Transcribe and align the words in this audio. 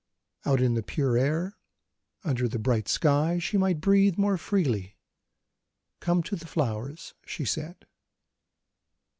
Out 0.45 0.59
in 0.61 0.73
the 0.73 0.81
pure 0.81 1.15
air, 1.15 1.57
under 2.23 2.47
the 2.47 2.57
bright 2.57 2.87
sky, 2.87 3.37
she 3.37 3.55
might 3.55 3.79
breathe 3.79 4.17
more 4.17 4.35
freely. 4.35 4.97
"Come 5.99 6.23
to 6.23 6.35
the 6.35 6.47
flowers," 6.47 7.13
she 7.23 7.45
said. 7.45 7.85